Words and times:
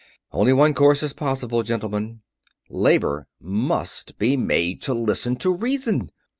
Only 0.31 0.51
one 0.51 0.73
course 0.73 1.03
is 1.03 1.13
possible, 1.13 1.61
gentlemen; 1.61 2.21
labor 2.71 3.27
must 3.39 4.17
be 4.17 4.35
made 4.35 4.81
to 4.81 4.95
listen 4.95 5.35
to 5.35 5.53
reason. 5.53 6.09